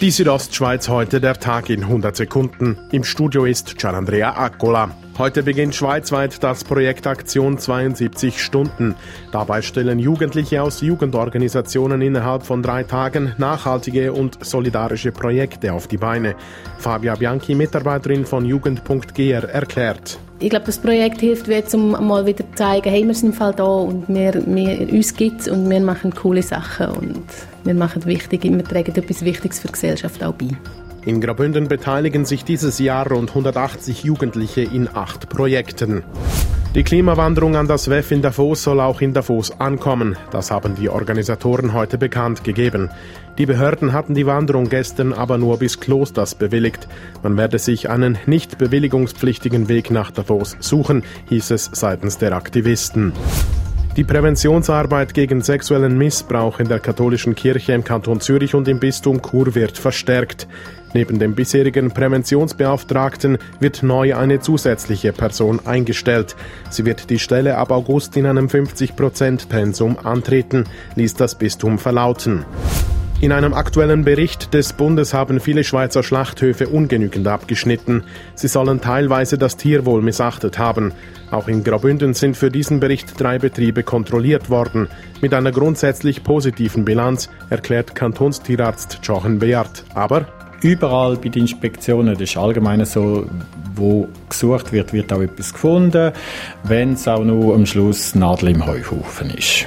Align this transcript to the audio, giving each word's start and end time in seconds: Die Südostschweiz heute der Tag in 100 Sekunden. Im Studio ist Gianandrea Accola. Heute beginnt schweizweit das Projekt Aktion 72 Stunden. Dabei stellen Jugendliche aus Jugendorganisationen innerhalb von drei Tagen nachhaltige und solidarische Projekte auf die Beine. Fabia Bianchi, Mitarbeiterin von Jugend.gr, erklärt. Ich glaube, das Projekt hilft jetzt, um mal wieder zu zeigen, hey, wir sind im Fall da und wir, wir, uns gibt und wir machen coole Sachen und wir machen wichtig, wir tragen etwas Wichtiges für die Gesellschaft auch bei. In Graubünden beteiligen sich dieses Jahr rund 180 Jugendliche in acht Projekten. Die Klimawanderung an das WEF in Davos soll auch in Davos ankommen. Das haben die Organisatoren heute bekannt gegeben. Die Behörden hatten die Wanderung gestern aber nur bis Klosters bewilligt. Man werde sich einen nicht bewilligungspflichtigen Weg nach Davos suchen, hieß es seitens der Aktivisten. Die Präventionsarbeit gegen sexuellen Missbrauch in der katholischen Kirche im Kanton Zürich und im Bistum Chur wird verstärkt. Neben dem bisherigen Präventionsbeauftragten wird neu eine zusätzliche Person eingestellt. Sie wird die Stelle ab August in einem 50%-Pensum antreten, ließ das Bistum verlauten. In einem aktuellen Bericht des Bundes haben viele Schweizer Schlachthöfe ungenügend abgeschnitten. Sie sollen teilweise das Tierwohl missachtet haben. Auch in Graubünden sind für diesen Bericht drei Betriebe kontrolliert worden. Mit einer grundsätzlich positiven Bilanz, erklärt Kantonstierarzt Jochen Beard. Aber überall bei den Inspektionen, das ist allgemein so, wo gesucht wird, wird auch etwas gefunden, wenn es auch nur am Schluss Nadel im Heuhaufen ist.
Die 0.00 0.10
Südostschweiz 0.10 0.88
heute 0.88 1.20
der 1.20 1.38
Tag 1.38 1.68
in 1.68 1.82
100 1.82 2.16
Sekunden. 2.16 2.78
Im 2.90 3.04
Studio 3.04 3.44
ist 3.44 3.76
Gianandrea 3.76 4.34
Accola. 4.34 4.96
Heute 5.18 5.42
beginnt 5.42 5.74
schweizweit 5.74 6.42
das 6.42 6.64
Projekt 6.64 7.06
Aktion 7.06 7.58
72 7.58 8.42
Stunden. 8.42 8.94
Dabei 9.30 9.60
stellen 9.60 9.98
Jugendliche 9.98 10.62
aus 10.62 10.80
Jugendorganisationen 10.80 12.00
innerhalb 12.00 12.44
von 12.44 12.62
drei 12.62 12.84
Tagen 12.84 13.34
nachhaltige 13.36 14.14
und 14.14 14.42
solidarische 14.42 15.12
Projekte 15.12 15.74
auf 15.74 15.86
die 15.86 15.98
Beine. 15.98 16.34
Fabia 16.78 17.16
Bianchi, 17.16 17.54
Mitarbeiterin 17.54 18.24
von 18.24 18.46
Jugend.gr, 18.46 19.50
erklärt. 19.50 20.18
Ich 20.42 20.48
glaube, 20.48 20.64
das 20.64 20.78
Projekt 20.78 21.20
hilft 21.20 21.48
jetzt, 21.48 21.74
um 21.74 21.90
mal 21.90 22.24
wieder 22.24 22.46
zu 22.46 22.54
zeigen, 22.54 22.88
hey, 22.88 23.06
wir 23.06 23.14
sind 23.14 23.28
im 23.28 23.34
Fall 23.34 23.52
da 23.52 23.64
und 23.64 24.08
wir, 24.08 24.32
wir, 24.46 24.90
uns 24.90 25.14
gibt 25.14 25.46
und 25.48 25.68
wir 25.68 25.80
machen 25.80 26.14
coole 26.14 26.42
Sachen 26.42 26.88
und 26.88 27.24
wir 27.64 27.74
machen 27.74 28.06
wichtig, 28.06 28.44
wir 28.44 28.64
tragen 28.64 28.94
etwas 28.96 29.22
Wichtiges 29.22 29.60
für 29.60 29.68
die 29.68 29.72
Gesellschaft 29.74 30.24
auch 30.24 30.32
bei. 30.32 30.48
In 31.04 31.20
Graubünden 31.20 31.68
beteiligen 31.68 32.24
sich 32.24 32.44
dieses 32.44 32.78
Jahr 32.78 33.06
rund 33.06 33.28
180 33.28 34.02
Jugendliche 34.04 34.62
in 34.62 34.88
acht 34.88 35.28
Projekten. 35.28 36.04
Die 36.72 36.84
Klimawanderung 36.84 37.56
an 37.56 37.66
das 37.66 37.90
WEF 37.90 38.12
in 38.12 38.22
Davos 38.22 38.62
soll 38.62 38.78
auch 38.78 39.00
in 39.00 39.12
Davos 39.12 39.50
ankommen. 39.58 40.16
Das 40.30 40.52
haben 40.52 40.76
die 40.76 40.88
Organisatoren 40.88 41.72
heute 41.72 41.98
bekannt 41.98 42.44
gegeben. 42.44 42.90
Die 43.38 43.46
Behörden 43.46 43.92
hatten 43.92 44.14
die 44.14 44.24
Wanderung 44.24 44.68
gestern 44.68 45.12
aber 45.12 45.36
nur 45.36 45.58
bis 45.58 45.80
Klosters 45.80 46.36
bewilligt. 46.36 46.86
Man 47.24 47.36
werde 47.36 47.58
sich 47.58 47.90
einen 47.90 48.18
nicht 48.26 48.56
bewilligungspflichtigen 48.56 49.68
Weg 49.68 49.90
nach 49.90 50.12
Davos 50.12 50.56
suchen, 50.60 51.02
hieß 51.28 51.50
es 51.50 51.70
seitens 51.72 52.18
der 52.18 52.36
Aktivisten. 52.36 53.14
Die 54.00 54.04
Präventionsarbeit 54.04 55.12
gegen 55.12 55.42
sexuellen 55.42 55.98
Missbrauch 55.98 56.58
in 56.58 56.68
der 56.68 56.80
katholischen 56.80 57.34
Kirche 57.34 57.74
im 57.74 57.84
Kanton 57.84 58.18
Zürich 58.22 58.54
und 58.54 58.66
im 58.66 58.80
Bistum 58.80 59.20
Chur 59.20 59.54
wird 59.54 59.76
verstärkt. 59.76 60.48
Neben 60.94 61.18
dem 61.18 61.34
bisherigen 61.34 61.90
Präventionsbeauftragten 61.90 63.36
wird 63.58 63.82
neu 63.82 64.16
eine 64.16 64.40
zusätzliche 64.40 65.12
Person 65.12 65.60
eingestellt. 65.66 66.34
Sie 66.70 66.86
wird 66.86 67.10
die 67.10 67.18
Stelle 67.18 67.58
ab 67.58 67.70
August 67.72 68.16
in 68.16 68.24
einem 68.24 68.46
50%-Pensum 68.46 69.98
antreten, 69.98 70.64
ließ 70.94 71.12
das 71.12 71.34
Bistum 71.34 71.78
verlauten. 71.78 72.46
In 73.22 73.32
einem 73.32 73.52
aktuellen 73.52 74.02
Bericht 74.02 74.54
des 74.54 74.72
Bundes 74.72 75.12
haben 75.12 75.40
viele 75.40 75.62
Schweizer 75.62 76.02
Schlachthöfe 76.02 76.68
ungenügend 76.68 77.28
abgeschnitten. 77.28 78.04
Sie 78.34 78.48
sollen 78.48 78.80
teilweise 78.80 79.36
das 79.36 79.58
Tierwohl 79.58 80.00
missachtet 80.00 80.58
haben. 80.58 80.92
Auch 81.30 81.46
in 81.46 81.62
Graubünden 81.62 82.14
sind 82.14 82.34
für 82.34 82.50
diesen 82.50 82.80
Bericht 82.80 83.20
drei 83.20 83.38
Betriebe 83.38 83.82
kontrolliert 83.82 84.48
worden. 84.48 84.88
Mit 85.20 85.34
einer 85.34 85.52
grundsätzlich 85.52 86.24
positiven 86.24 86.86
Bilanz, 86.86 87.28
erklärt 87.50 87.94
Kantonstierarzt 87.94 89.00
Jochen 89.02 89.38
Beard. 89.38 89.84
Aber 89.92 90.26
überall 90.62 91.16
bei 91.16 91.28
den 91.28 91.42
Inspektionen, 91.42 92.14
das 92.14 92.22
ist 92.22 92.38
allgemein 92.38 92.82
so, 92.86 93.28
wo 93.74 94.08
gesucht 94.30 94.72
wird, 94.72 94.94
wird 94.94 95.12
auch 95.12 95.20
etwas 95.20 95.52
gefunden, 95.52 96.12
wenn 96.64 96.94
es 96.94 97.06
auch 97.06 97.22
nur 97.22 97.54
am 97.54 97.66
Schluss 97.66 98.14
Nadel 98.14 98.48
im 98.48 98.66
Heuhaufen 98.66 99.28
ist. 99.28 99.66